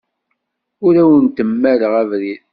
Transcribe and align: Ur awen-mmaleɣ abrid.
Ur 0.85 0.93
awen-mmaleɣ 1.03 1.93
abrid. 2.01 2.41